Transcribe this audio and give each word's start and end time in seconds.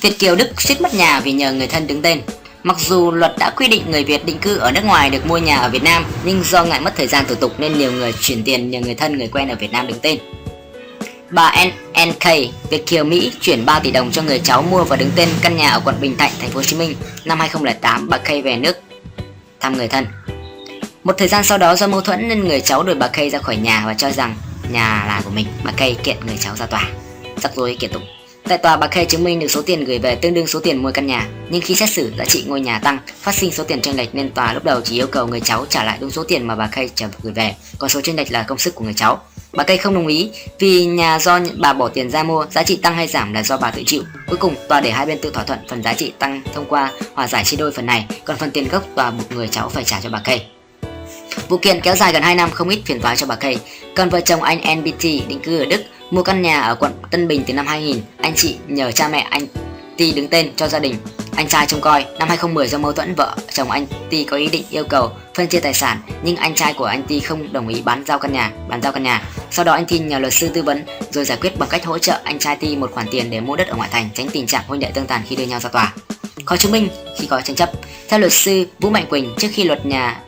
Việt 0.00 0.18
Kiều 0.18 0.36
Đức 0.36 0.60
suýt 0.60 0.80
mất 0.80 0.94
nhà 0.94 1.20
vì 1.20 1.32
nhờ 1.32 1.52
người 1.52 1.66
thân 1.66 1.86
đứng 1.86 2.02
tên. 2.02 2.20
Mặc 2.62 2.76
dù 2.80 3.10
luật 3.10 3.38
đã 3.38 3.50
quy 3.50 3.68
định 3.68 3.90
người 3.90 4.04
Việt 4.04 4.26
định 4.26 4.38
cư 4.38 4.56
ở 4.56 4.70
nước 4.70 4.84
ngoài 4.84 5.10
được 5.10 5.26
mua 5.26 5.38
nhà 5.38 5.56
ở 5.56 5.68
Việt 5.68 5.82
Nam, 5.82 6.04
nhưng 6.24 6.42
do 6.44 6.64
ngại 6.64 6.80
mất 6.80 6.92
thời 6.96 7.06
gian 7.06 7.24
thủ 7.28 7.34
tục 7.34 7.54
nên 7.58 7.78
nhiều 7.78 7.92
người 7.92 8.12
chuyển 8.20 8.44
tiền 8.44 8.70
nhờ 8.70 8.80
người 8.80 8.94
thân 8.94 9.18
người 9.18 9.28
quen 9.28 9.48
ở 9.48 9.54
Việt 9.54 9.72
Nam 9.72 9.86
đứng 9.86 9.98
tên. 9.98 10.18
Bà 11.30 11.54
NNK, 11.66 12.24
Việt 12.70 12.86
Kiều 12.86 13.04
Mỹ 13.04 13.32
chuyển 13.40 13.66
3 13.66 13.78
tỷ 13.78 13.90
đồng 13.90 14.10
cho 14.12 14.22
người 14.22 14.38
cháu 14.38 14.62
mua 14.62 14.84
và 14.84 14.96
đứng 14.96 15.10
tên 15.16 15.28
căn 15.42 15.56
nhà 15.56 15.70
ở 15.70 15.80
quận 15.84 15.94
Bình 16.00 16.16
Thạnh, 16.16 16.32
thành 16.40 16.50
phố 16.50 16.56
Hồ 16.56 16.62
Chí 16.62 16.76
Minh. 16.76 16.94
Năm 17.24 17.40
2008, 17.40 18.08
bà 18.08 18.18
K 18.18 18.28
về 18.44 18.56
nước 18.56 18.76
thăm 19.60 19.76
người 19.76 19.88
thân. 19.88 20.06
Một 21.04 21.18
thời 21.18 21.28
gian 21.28 21.44
sau 21.44 21.58
đó 21.58 21.76
do 21.76 21.86
mâu 21.86 22.00
thuẫn 22.00 22.28
nên 22.28 22.44
người 22.44 22.60
cháu 22.60 22.82
đuổi 22.82 22.94
bà 22.94 23.08
K 23.08 23.16
ra 23.32 23.38
khỏi 23.38 23.56
nhà 23.56 23.82
và 23.86 23.94
cho 23.94 24.10
rằng 24.10 24.36
nhà 24.70 25.04
là 25.06 25.22
của 25.24 25.30
mình. 25.30 25.46
Bà 25.64 25.72
K 25.72 26.04
kiện 26.04 26.16
người 26.26 26.36
cháu 26.40 26.56
ra 26.56 26.66
tòa. 26.66 26.88
Rắc 27.42 27.56
rối 27.56 27.76
kiện 27.80 27.92
tụng. 27.92 28.19
Tại 28.50 28.58
tòa 28.58 28.76
bà 28.76 28.86
Kay 28.86 29.06
chứng 29.06 29.24
minh 29.24 29.40
được 29.40 29.50
số 29.50 29.62
tiền 29.62 29.84
gửi 29.84 29.98
về 29.98 30.14
tương 30.14 30.34
đương 30.34 30.46
số 30.46 30.60
tiền 30.60 30.82
mua 30.82 30.90
căn 30.90 31.06
nhà, 31.06 31.28
nhưng 31.50 31.60
khi 31.60 31.74
xét 31.74 31.90
xử 31.90 32.12
giá 32.18 32.24
trị 32.24 32.44
ngôi 32.46 32.60
nhà 32.60 32.78
tăng, 32.78 32.98
phát 33.20 33.34
sinh 33.34 33.50
số 33.52 33.64
tiền 33.64 33.80
chênh 33.80 33.96
lệch 33.96 34.14
nên 34.14 34.30
tòa 34.30 34.52
lúc 34.52 34.64
đầu 34.64 34.80
chỉ 34.80 34.94
yêu 34.94 35.06
cầu 35.06 35.26
người 35.26 35.40
cháu 35.40 35.66
trả 35.68 35.84
lại 35.84 35.98
đúng 36.00 36.10
số 36.10 36.24
tiền 36.24 36.46
mà 36.46 36.54
bà 36.54 36.66
Kay 36.72 36.90
trả 36.94 37.08
gửi 37.22 37.32
về, 37.32 37.54
còn 37.78 37.90
số 37.90 38.00
chênh 38.00 38.16
lệch 38.16 38.32
là 38.32 38.42
công 38.42 38.58
sức 38.58 38.74
của 38.74 38.84
người 38.84 38.94
cháu. 38.94 39.22
Bà 39.52 39.64
Cây 39.64 39.76
không 39.76 39.94
đồng 39.94 40.06
ý 40.06 40.30
vì 40.58 40.84
nhà 40.84 41.18
do 41.18 41.40
bà 41.58 41.72
bỏ 41.72 41.88
tiền 41.88 42.10
ra 42.10 42.22
mua, 42.22 42.46
giá 42.50 42.62
trị 42.62 42.76
tăng 42.76 42.94
hay 42.94 43.06
giảm 43.06 43.32
là 43.32 43.42
do 43.42 43.56
bà 43.56 43.70
tự 43.70 43.82
chịu. 43.86 44.02
Cuối 44.26 44.36
cùng, 44.36 44.54
tòa 44.68 44.80
để 44.80 44.90
hai 44.90 45.06
bên 45.06 45.18
tự 45.20 45.30
thỏa 45.30 45.44
thuận 45.44 45.58
phần 45.68 45.82
giá 45.82 45.94
trị 45.94 46.12
tăng 46.18 46.40
thông 46.54 46.64
qua 46.68 46.92
hòa 47.14 47.28
giải 47.28 47.44
chia 47.44 47.56
đôi 47.56 47.72
phần 47.72 47.86
này, 47.86 48.06
còn 48.24 48.36
phần 48.36 48.50
tiền 48.50 48.68
gốc 48.68 48.84
tòa 48.94 49.10
buộc 49.10 49.32
người 49.32 49.48
cháu 49.48 49.68
phải 49.68 49.84
trả 49.84 50.00
cho 50.00 50.10
bà 50.10 50.20
Cây. 50.24 50.42
Vụ 51.48 51.56
kiện 51.56 51.80
kéo 51.80 51.96
dài 51.96 52.12
gần 52.12 52.22
2 52.22 52.34
năm 52.34 52.50
không 52.50 52.68
ít 52.68 52.80
phiền 52.84 53.00
toái 53.00 53.16
cho 53.16 53.26
bà 53.26 53.36
Kay 53.36 53.58
Còn 53.96 54.10
vợ 54.10 54.20
chồng 54.20 54.42
anh 54.42 54.78
NBT 54.78 55.02
định 55.02 55.40
cư 55.42 55.58
ở 55.58 55.64
Đức 55.64 55.82
mua 56.10 56.22
căn 56.22 56.42
nhà 56.42 56.60
ở 56.60 56.74
quận 56.74 56.92
Tân 57.10 57.28
Bình 57.28 57.44
từ 57.46 57.54
năm 57.54 57.66
2000. 57.66 58.00
Anh 58.16 58.32
chị 58.36 58.56
nhờ 58.66 58.92
cha 58.92 59.08
mẹ 59.08 59.26
anh 59.30 59.46
Ti 59.96 60.12
đứng 60.12 60.28
tên 60.28 60.50
cho 60.56 60.68
gia 60.68 60.78
đình 60.78 60.96
anh 61.36 61.48
trai 61.48 61.66
trông 61.66 61.80
coi. 61.80 62.04
Năm 62.18 62.28
2010 62.28 62.68
do 62.68 62.78
mâu 62.78 62.92
thuẫn 62.92 63.14
vợ 63.14 63.36
chồng 63.52 63.70
anh 63.70 63.86
Ti 64.10 64.24
có 64.24 64.36
ý 64.36 64.48
định 64.48 64.64
yêu 64.70 64.84
cầu 64.84 65.10
phân 65.34 65.46
chia 65.46 65.60
tài 65.60 65.74
sản 65.74 66.00
nhưng 66.22 66.36
anh 66.36 66.54
trai 66.54 66.72
của 66.72 66.84
anh 66.84 67.02
Ti 67.02 67.20
không 67.20 67.52
đồng 67.52 67.68
ý 67.68 67.82
bán 67.82 68.04
giao 68.06 68.18
căn 68.18 68.32
nhà, 68.32 68.52
bán 68.68 68.82
giao 68.82 68.92
căn 68.92 69.02
nhà. 69.02 69.22
Sau 69.50 69.64
đó 69.64 69.72
anh 69.72 69.86
Ti 69.86 69.98
nhờ 69.98 70.18
luật 70.18 70.32
sư 70.34 70.48
tư 70.48 70.62
vấn 70.62 70.84
rồi 71.10 71.24
giải 71.24 71.38
quyết 71.40 71.58
bằng 71.58 71.68
cách 71.68 71.84
hỗ 71.84 71.98
trợ 71.98 72.20
anh 72.24 72.38
trai 72.38 72.56
Ti 72.56 72.76
một 72.76 72.90
khoản 72.92 73.06
tiền 73.10 73.30
để 73.30 73.40
mua 73.40 73.56
đất 73.56 73.68
ở 73.68 73.76
ngoại 73.76 73.88
thành 73.92 74.08
tránh 74.14 74.28
tình 74.32 74.46
trạng 74.46 74.64
hôn 74.68 74.78
đệ 74.78 74.90
tương 74.90 75.06
tàn 75.06 75.22
khi 75.28 75.36
đưa 75.36 75.44
nhau 75.44 75.60
ra 75.60 75.68
tòa. 75.68 75.94
Khó 76.44 76.56
chứng 76.56 76.72
minh 76.72 76.88
khi 77.18 77.26
có 77.26 77.40
tranh 77.40 77.56
chấp. 77.56 77.70
Theo 78.08 78.20
luật 78.20 78.32
sư 78.32 78.66
Vũ 78.78 78.90
Mạnh 78.90 79.06
Quỳnh, 79.10 79.34
trước 79.38 79.48
khi 79.52 79.64
luật 79.64 79.86
nhà 79.86 80.20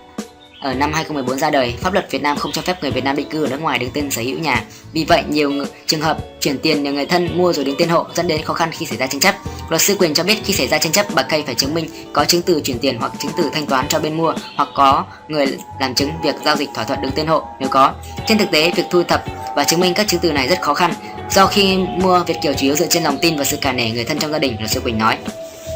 ở 0.63 0.75
năm 0.75 0.93
2014 0.93 1.39
ra 1.39 1.51
đời, 1.51 1.75
pháp 1.81 1.93
luật 1.93 2.11
Việt 2.11 2.23
Nam 2.23 2.37
không 2.37 2.53
cho 2.53 2.63
phép 2.63 2.83
người 2.83 2.91
Việt 2.91 3.05
Nam 3.05 3.17
định 3.17 3.29
cư 3.29 3.45
ở 3.45 3.51
nước 3.51 3.61
ngoài 3.61 3.79
đứng 3.79 3.91
tên 3.91 4.11
sở 4.11 4.23
hữu 4.23 4.39
nhà. 4.39 4.65
Vì 4.93 5.05
vậy, 5.05 5.23
nhiều 5.29 5.53
trường 5.87 6.01
hợp 6.01 6.19
chuyển 6.41 6.59
tiền 6.59 6.83
nhờ 6.83 6.93
người 6.93 7.07
thân 7.07 7.29
mua 7.39 7.53
rồi 7.53 7.65
đứng 7.65 7.77
tên 7.79 7.89
hộ 7.89 8.07
dẫn 8.15 8.29
đến 8.29 8.43
khó 8.43 8.55
khăn 8.55 8.71
khi 8.73 8.87
xảy 8.87 8.99
ra 8.99 9.07
tranh 9.07 9.21
chấp. 9.21 9.35
Luật 9.69 9.83
sư 9.83 9.97
Quyền 9.99 10.15
cho 10.15 10.25
biết 10.25 10.39
khi 10.45 10.53
xảy 10.53 10.69
ra 10.69 10.79
tranh 10.79 10.93
chấp, 10.93 11.07
bà 11.15 11.23
Cây 11.23 11.43
phải 11.47 11.55
chứng 11.55 11.75
minh 11.75 11.87
có 12.13 12.25
chứng 12.25 12.43
từ 12.43 12.61
chuyển 12.65 12.79
tiền 12.79 12.99
hoặc 12.99 13.13
chứng 13.19 13.33
từ 13.37 13.51
thanh 13.53 13.67
toán 13.67 13.89
cho 13.89 14.01
bên 14.01 14.17
mua 14.17 14.35
hoặc 14.57 14.69
có 14.75 15.05
người 15.29 15.47
làm 15.81 15.95
chứng 15.95 16.11
việc 16.25 16.35
giao 16.45 16.57
dịch 16.57 16.69
thỏa 16.75 16.85
thuận 16.85 17.03
đứng 17.03 17.13
tên 17.15 17.27
hộ 17.27 17.43
nếu 17.61 17.69
có. 17.69 17.93
Trên 18.27 18.39
thực 18.39 18.51
tế, 18.51 18.73
việc 18.77 18.85
thu 18.91 19.03
thập 19.03 19.25
và 19.57 19.65
chứng 19.65 19.81
minh 19.81 19.95
các 19.95 20.09
chứng 20.09 20.21
từ 20.21 20.33
này 20.33 20.49
rất 20.49 20.61
khó 20.61 20.75
khăn 20.75 20.95
do 21.31 21.47
khi 21.47 21.77
mua 21.77 22.25
Việt 22.25 22.37
kiều 22.43 22.53
chủ 22.53 22.67
yếu 22.67 22.75
dựa 22.75 22.87
trên 22.87 23.03
lòng 23.03 23.19
tin 23.23 23.37
và 23.37 23.45
sự 23.45 23.57
cả 23.61 23.73
nể 23.73 23.91
người 23.91 24.05
thân 24.05 24.19
trong 24.19 24.33
gia 24.33 24.39
đình, 24.39 24.57
luật 24.59 24.71
sư 24.71 24.81
Quỳnh 24.81 24.99
nói. 24.99 25.17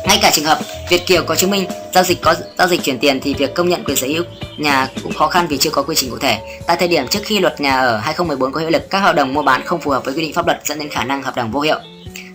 Ngay 0.07 0.19
cả 0.23 0.31
trường 0.35 0.45
hợp 0.45 0.59
Việt 0.91 1.07
Kiều 1.07 1.25
có 1.25 1.35
chứng 1.35 1.51
minh 1.51 1.67
giao 1.95 2.05
dịch 2.05 2.23
có 2.23 2.35
giao 2.59 2.69
dịch 2.69 2.83
chuyển 2.83 2.99
tiền 2.99 3.21
thì 3.21 3.35
việc 3.35 3.55
công 3.55 3.69
nhận 3.69 3.85
quyền 3.85 3.97
sở 3.97 4.07
hữu 4.07 4.25
nhà 4.59 4.89
cũng 5.03 5.15
khó 5.15 5.27
khăn 5.27 5.47
vì 5.49 5.59
chưa 5.59 5.71
có 5.71 5.83
quy 5.83 5.95
trình 5.95 6.11
cụ 6.11 6.19
thể. 6.19 6.39
Tại 6.67 6.77
thời 6.77 6.89
điểm 6.89 7.09
trước 7.09 7.21
khi 7.25 7.41
luật 7.41 7.61
nhà 7.61 7.79
ở 7.79 7.97
2014 7.97 8.53
có 8.53 8.61
hiệu 8.61 8.71
lực, 8.71 8.91
các 8.91 8.99
hợp 8.99 9.15
đồng 9.17 9.34
mua 9.34 9.43
bán 9.43 9.62
không 9.65 9.81
phù 9.81 9.91
hợp 9.91 10.05
với 10.05 10.15
quy 10.15 10.23
định 10.23 10.33
pháp 10.33 10.47
luật 10.47 10.61
dẫn 10.65 10.79
đến 10.79 10.89
khả 10.89 11.05
năng 11.05 11.23
hợp 11.23 11.37
đồng 11.37 11.51
vô 11.51 11.61
hiệu. 11.61 11.79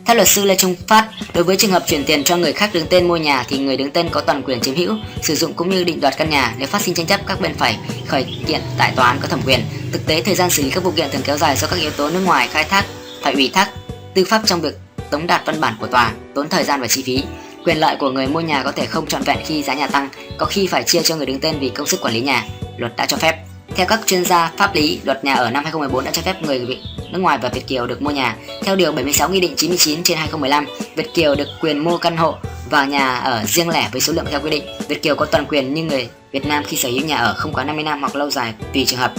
Theo 0.06 0.16
luật 0.16 0.28
sư 0.28 0.46
Lê 0.46 0.56
Trung 0.56 0.76
Phát, 0.88 1.10
đối 1.34 1.44
với 1.44 1.58
trường 1.58 1.72
hợp 1.72 1.84
chuyển 1.88 2.06
tiền 2.06 2.24
cho 2.24 2.38
người 2.38 2.54
khác 2.54 2.70
đứng 2.74 2.88
tên 2.90 3.08
mua 3.08 3.18
nhà 3.18 3.46
thì 3.50 3.58
người 3.58 3.78
đứng 3.78 3.92
tên 3.92 4.10
có 4.10 4.22
toàn 4.22 4.44
quyền 4.44 4.60
chiếm 4.60 4.76
hữu, 4.76 4.96
sử 5.22 5.36
dụng 5.36 5.54
cũng 5.54 5.70
như 5.70 5.84
định 5.84 6.02
đoạt 6.02 6.18
căn 6.18 6.30
nhà. 6.30 6.56
Nếu 6.58 6.68
phát 6.68 6.81
sinh 6.81 6.94
tranh 6.94 7.06
chấp, 7.06 7.20
các 7.28 7.42
bên 7.42 7.56
phải 7.56 7.78
khởi 8.08 8.26
kiện 8.48 8.62
tại 8.78 8.94
tòa 8.96 9.08
án 9.08 9.18
có 9.22 9.28
thẩm 9.28 9.42
quyền. 9.46 9.60
Thực 9.92 10.06
tế, 10.08 10.22
thời 10.22 10.36
gian 10.36 10.50
xử 10.50 10.64
lý 10.64 10.70
các 10.70 10.84
vụ 10.84 10.92
kiện 10.92 11.12
thường 11.12 11.22
kéo 11.26 11.38
dài 11.38 11.56
do 11.56 11.68
các 11.68 11.80
yếu 11.80 11.92
tố 11.92 12.10
nước 12.10 12.22
ngoài 12.26 12.48
khai 12.52 12.64
thác, 12.64 12.86
phải 13.22 13.34
ủy 13.34 13.50
thác 13.54 13.70
tư 14.14 14.26
pháp 14.26 14.42
trong 14.46 14.62
việc 14.62 14.78
tống 15.10 15.28
đạt 15.28 15.42
văn 15.46 15.62
bản 15.62 15.76
của 15.80 15.88
tòa, 15.88 16.12
tốn 16.36 16.50
thời 16.50 16.64
gian 16.64 16.81
và 16.81 16.88
chi 16.88 17.04
phí. 17.06 17.24
Quyền 17.66 17.78
lợi 17.78 17.96
của 18.00 18.12
người 18.12 18.28
mua 18.28 18.40
nhà 18.40 18.64
có 18.64 18.72
thể 18.72 18.86
không 18.86 19.08
trọn 19.08 19.22
vẹn 19.22 19.38
khi 19.46 19.64
giá 19.64 19.74
nhà 19.74 19.88
tăng, 19.88 20.10
có 20.38 20.46
khi 20.46 20.68
phải 20.68 20.84
chia 20.84 21.02
cho 21.02 21.16
người 21.16 21.26
đứng 21.26 21.40
tên 21.40 21.60
vì 21.60 21.70
công 21.70 21.88
sức 21.88 22.02
quản 22.02 22.14
lý 22.14 22.22
nhà. 22.22 22.46
Luật 22.78 22.96
đã 22.96 23.06
cho 23.06 23.18
phép. 23.18 23.36
Theo 23.76 23.86
các 23.86 24.00
chuyên 24.06 24.26
gia 24.26 24.52
pháp 24.58 24.76
lý, 24.76 25.00
luật 25.04 25.26
nhà 25.26 25.34
ở 25.34 25.50
năm 25.50 25.64
2014 25.64 26.06
đã 26.06 26.12
cho 26.12 26.22
phép 26.22 26.36
người 26.42 26.80
nước 27.12 27.20
ngoài 27.20 27.38
và 27.42 27.50
Việt 27.50 27.68
kiều 27.68 27.88
được 27.88 28.02
mua 28.02 28.12
nhà. 28.12 28.36
Theo 28.64 28.76
điều 28.76 28.92
76 28.92 29.30
Nghị 29.30 29.40
định 29.40 29.54
99 29.58 30.04
trên 30.04 30.18
2015, 30.18 30.66
Việt 30.96 31.14
kiều 31.14 31.36
được 31.36 31.48
quyền 31.62 31.80
mua 31.80 31.98
căn 31.98 32.18
hộ 32.18 32.36
và 32.70 32.86
nhà 32.86 33.16
ở 33.16 33.44
riêng 33.46 33.70
lẻ 33.70 33.90
với 33.92 34.02
số 34.02 34.14
lượng 34.14 34.26
theo 34.32 34.40
quy 34.40 34.50
định. 34.50 34.64
Việt 34.88 35.02
kiều 35.02 35.16
có 35.16 35.26
toàn 35.26 35.46
quyền 35.46 35.74
như 35.74 35.84
người 35.84 36.10
Việt 36.32 36.46
Nam 36.46 36.64
khi 36.68 36.78
sở 36.78 36.90
hữu 36.90 37.06
nhà 37.06 37.18
ở 37.18 37.34
không 37.38 37.54
quá 37.54 37.64
50 37.64 37.84
năm 37.84 38.02
hoặc 38.02 38.16
lâu 38.16 38.30
dài 38.30 38.54
tùy 38.74 38.86
trường 38.88 39.00
hợp. 39.00 39.14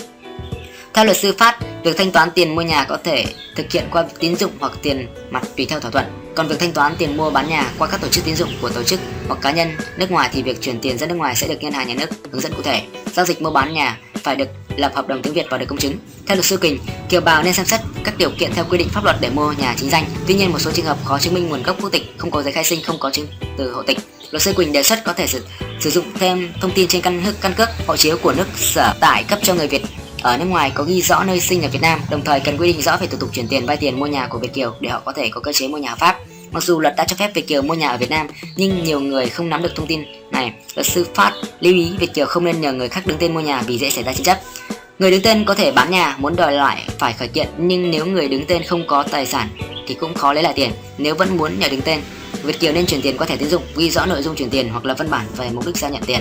Theo 0.95 1.05
luật 1.05 1.17
sư 1.17 1.35
Phát, 1.39 1.59
việc 1.85 1.97
thanh 1.97 2.13
toán 2.13 2.31
tiền 2.31 2.55
mua 2.55 2.63
nhà 2.63 2.85
có 2.85 2.99
thể 3.05 3.25
thực 3.57 3.73
hiện 3.73 3.85
qua 3.91 4.05
tín 4.19 4.37
dụng 4.37 4.53
hoặc 4.61 4.73
tiền 4.83 5.07
mặt 5.31 5.43
tùy 5.57 5.67
theo 5.67 5.81
thỏa 5.81 5.91
thuận. 5.91 6.22
Còn 6.35 6.49
việc 6.49 6.57
thanh 6.59 6.73
toán 6.73 6.95
tiền 6.99 7.17
mua 7.17 7.31
bán 7.31 7.49
nhà 7.49 7.71
qua 7.79 7.89
các 7.89 8.01
tổ 8.01 8.09
chức 8.09 8.25
tín 8.25 8.37
dụng 8.37 8.49
của 8.61 8.69
tổ 8.69 8.83
chức 8.83 9.01
hoặc 9.29 9.39
cá 9.43 9.51
nhân 9.51 9.77
nước 9.97 10.11
ngoài 10.11 10.31
thì 10.33 10.43
việc 10.43 10.61
chuyển 10.61 10.81
tiền 10.81 10.99
ra 10.99 11.07
nước 11.07 11.15
ngoài 11.15 11.37
sẽ 11.37 11.49
được 11.49 11.63
ngân 11.63 11.73
hàng 11.73 11.89
nhà 11.89 11.95
nước 11.95 12.11
hướng 12.33 12.41
dẫn 12.41 12.53
cụ 12.55 12.63
thể. 12.63 12.83
Giao 13.13 13.27
dịch 13.27 13.43
mua 13.43 13.51
bán 13.51 13.75
nhà 13.75 13.99
phải 14.23 14.37
được 14.37 14.49
lập 14.77 14.93
hợp 14.95 15.09
đồng 15.09 15.23
tiếng 15.23 15.33
Việt 15.33 15.47
và 15.51 15.59
được 15.59 15.67
công 15.69 15.79
chứng. 15.79 15.97
Theo 16.27 16.37
luật 16.37 16.47
sư 16.47 16.57
Kình, 16.57 16.79
kiều 17.09 17.21
bào 17.21 17.43
nên 17.43 17.55
xem 17.55 17.67
xét 17.67 17.81
các 18.05 18.19
điều 18.19 18.31
kiện 18.39 18.53
theo 18.55 18.65
quy 18.71 18.79
định 18.79 18.89
pháp 18.89 19.05
luật 19.05 19.17
để 19.21 19.31
mua 19.31 19.53
nhà 19.53 19.75
chính 19.79 19.91
danh. 19.91 20.05
Tuy 20.27 20.35
nhiên 20.35 20.53
một 20.53 20.59
số 20.59 20.71
trường 20.71 20.87
hợp 20.87 20.99
khó 21.05 21.19
chứng 21.19 21.35
minh 21.35 21.49
nguồn 21.49 21.63
gốc 21.63 21.77
quốc 21.81 21.93
tịch, 21.93 22.15
không 22.17 22.31
có 22.31 22.43
giấy 22.43 22.53
khai 22.53 22.65
sinh, 22.65 22.83
không 22.83 22.99
có 22.99 23.11
chứng 23.11 23.27
từ 23.59 23.73
hộ 23.73 23.83
tịch. 23.83 23.99
Luật 24.31 24.43
sư 24.43 24.53
Quỳnh 24.53 24.73
đề 24.73 24.83
xuất 24.83 25.05
có 25.05 25.13
thể 25.13 25.27
sử, 25.27 25.45
sử 25.81 25.91
dụng 25.91 26.05
thêm 26.19 26.53
thông 26.61 26.73
tin 26.75 26.89
trên 26.89 27.03
căn 27.03 27.23
căn 27.41 27.55
cước 27.55 27.69
hộ 27.87 27.97
chiếu 27.97 28.19
của 28.23 28.33
nước 28.33 28.47
sở 28.57 28.95
tại 29.01 29.25
cấp 29.25 29.39
cho 29.43 29.55
người 29.55 29.69
Việt 29.69 29.83
ở 30.23 30.39
nước 30.39 30.45
ngoài 30.45 30.73
có 30.75 30.85
ghi 30.85 31.03
rõ 31.03 31.25
nơi 31.25 31.41
sinh 31.41 31.63
ở 31.63 31.69
Việt 31.69 31.83
Nam, 31.83 32.01
đồng 32.11 32.25
thời 32.25 32.41
cần 32.41 32.57
quy 32.57 32.73
định 32.73 32.83
rõ 32.83 32.97
về 32.97 33.07
thủ 33.07 33.19
tục 33.19 33.31
chuyển 33.33 33.49
tiền 33.49 33.67
vay 33.67 33.77
tiền 33.77 34.01
mua 34.01 34.07
nhà 34.07 34.27
của 34.27 34.39
Việt 34.39 34.55
kiều 34.55 34.75
để 34.81 34.91
họ 34.91 35.03
có 35.05 35.13
thể 35.13 35.29
có 35.29 35.41
cơ 35.41 35.53
chế 35.53 35.69
mua 35.69 35.79
nhà 35.79 35.91
hợp 35.91 35.99
pháp. 35.99 36.19
Mặc 36.51 36.63
dù 36.63 36.81
luật 36.81 36.95
đã 36.97 37.05
cho 37.05 37.17
phép 37.17 37.31
Việt 37.35 37.47
kiều 37.47 37.63
mua 37.63 37.75
nhà 37.75 37.89
ở 37.89 37.97
Việt 37.97 38.11
Nam, 38.11 38.27
nhưng 38.57 38.85
nhiều 38.85 39.01
người 39.01 39.27
không 39.27 39.49
nắm 39.49 39.63
được 39.63 39.73
thông 39.77 39.87
tin 39.87 40.05
này. 40.31 40.53
Luật 40.75 40.87
sư 40.87 41.07
Phát 41.15 41.33
lưu 41.61 41.75
ý 41.75 41.93
Việt 41.99 42.15
kiều 42.15 42.27
không 42.27 42.45
nên 42.45 42.61
nhờ 42.61 42.73
người 42.73 42.89
khác 42.89 43.07
đứng 43.07 43.19
tên 43.19 43.35
mua 43.35 43.41
nhà 43.41 43.63
vì 43.63 43.79
dễ 43.79 43.91
xảy 43.91 44.05
ra 44.05 44.13
tranh 44.13 44.25
chấp. 44.25 44.39
Người 44.99 45.11
đứng 45.11 45.23
tên 45.23 45.45
có 45.45 45.55
thể 45.55 45.73
bán 45.73 45.91
nhà, 45.91 46.17
muốn 46.19 46.37
đòi 46.37 46.53
lại 46.53 46.85
phải 46.99 47.13
khởi 47.13 47.29
kiện, 47.29 47.49
nhưng 47.59 47.91
nếu 47.91 48.07
người 48.07 48.29
đứng 48.29 48.47
tên 48.47 48.63
không 48.63 48.87
có 48.87 49.03
tài 49.03 49.27
sản 49.27 49.49
thì 49.87 49.95
cũng 49.95 50.15
khó 50.15 50.33
lấy 50.33 50.43
lại 50.43 50.53
tiền. 50.57 50.71
Nếu 50.99 51.15
vẫn 51.15 51.37
muốn 51.37 51.59
nhờ 51.59 51.69
đứng 51.69 51.83
tên, 51.83 52.01
Việt 52.43 52.61
kiều 52.61 52.73
nên 52.73 52.87
chuyển 52.87 53.03
tiền 53.03 53.19
qua 53.19 53.27
thẻ 53.27 53.37
tín 53.37 53.49
dụng, 53.49 53.63
ghi 53.77 53.91
rõ 53.91 54.07
nội 54.07 54.23
dung 54.23 54.37
chuyển 54.37 54.51
tiền 54.51 54.69
hoặc 54.69 54.85
là 54.85 54.95
văn 54.95 55.11
bản 55.11 55.27
về 55.37 55.51
mục 55.53 55.67
đích 55.67 55.77
giao 55.77 55.91
nhận 55.91 56.03
tiền. 56.03 56.21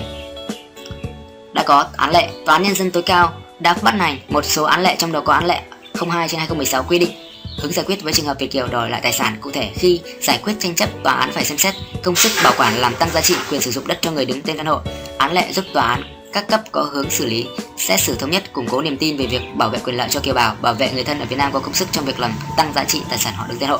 Đã 1.54 1.64
có 1.64 1.86
án 1.98 2.12
lệ, 2.12 2.30
Tòa 2.46 2.56
án 2.56 2.64
nhân 2.64 2.76
dân 2.76 2.92
tối 2.92 3.04
cao 3.04 3.34
đã 3.62 3.76
ban 3.82 4.00
hành 4.00 4.20
một 4.30 4.46
số 4.46 4.64
án 4.64 4.84
lệ 4.84 4.96
trong 5.00 5.12
đó 5.12 5.22
có 5.26 5.34
án 5.34 5.46
lệ 5.46 5.62
02 5.94 6.28
trên 6.28 6.40
2016 6.40 6.84
quy 6.84 7.00
định. 7.00 7.12
Hướng 7.58 7.72
giải 7.72 7.86
quyết 7.86 8.04
với 8.04 8.14
trường 8.14 8.26
hợp 8.26 8.40
Việt 8.40 8.52
kiều 8.52 8.68
đòi 8.68 8.90
lại 8.90 9.02
tài 9.04 9.14
sản, 9.14 9.38
cụ 9.42 9.52
thể 9.52 9.72
khi 9.76 10.02
giải 10.22 10.40
quyết 10.44 10.54
tranh 10.60 10.76
chấp, 10.76 10.90
tòa 11.04 11.14
án 11.14 11.32
phải 11.32 11.46
xem 11.46 11.58
xét 11.58 11.76
công 12.04 12.16
sức 12.16 12.32
bảo 12.44 12.54
quản 12.58 12.74
làm 12.78 12.96
tăng 12.96 13.10
giá 13.10 13.22
trị 13.22 13.36
quyền 13.50 13.62
sử 13.62 13.72
dụng 13.72 13.88
đất 13.88 14.00
cho 14.02 14.12
người 14.12 14.26
đứng 14.26 14.42
tên 14.42 14.58
căn 14.58 14.66
hộ. 14.66 14.80
Án 15.18 15.34
lệ 15.34 15.52
giúp 15.54 15.66
tòa 15.74 15.84
án, 15.84 16.04
các 16.34 16.48
cấp 16.48 16.62
có 16.72 16.82
hướng 16.82 17.10
xử 17.10 17.26
lý, 17.26 17.48
xét 17.78 18.00
xử 18.00 18.16
thống 18.16 18.32
nhất, 18.32 18.54
củng 18.54 18.68
cố 18.68 18.82
niềm 18.82 18.98
tin 18.98 19.18
về 19.18 19.26
việc 19.26 19.42
bảo 19.56 19.70
vệ 19.70 19.80
quyền 19.84 19.98
lợi 19.98 20.08
cho 20.10 20.20
kiều 20.20 20.34
bào, 20.34 20.56
bảo 20.62 20.74
vệ 20.74 20.92
người 20.92 21.04
thân 21.04 21.20
ở 21.20 21.26
Việt 21.26 21.38
Nam 21.38 21.52
có 21.52 21.60
công 21.60 21.74
sức 21.74 21.88
trong 21.92 22.06
việc 22.06 22.20
làm 22.20 22.32
tăng 22.58 22.74
giá 22.76 22.84
trị 22.84 23.02
tài 23.10 23.18
sản 23.18 23.34
họ 23.34 23.48
đứng 23.48 23.60
tên 23.60 23.70
hộ. 23.70 23.80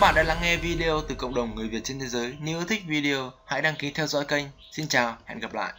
Các 0.00 0.06
bạn 0.06 0.14
đã 0.14 0.22
lắng 0.22 0.38
nghe 0.42 0.56
video 0.56 1.00
từ 1.08 1.14
cộng 1.14 1.34
đồng 1.34 1.54
người 1.54 1.68
Việt 1.68 1.80
trên 1.84 1.98
thế 2.00 2.06
giới. 2.06 2.36
Nếu 2.40 2.64
thích 2.64 2.82
video, 2.86 3.32
hãy 3.46 3.62
đăng 3.62 3.74
ký 3.78 3.90
theo 3.90 4.06
dõi 4.06 4.24
kênh. 4.24 4.44
Xin 4.72 4.88
chào, 4.88 5.16
hẹn 5.24 5.38
gặp 5.38 5.54
lại. 5.54 5.72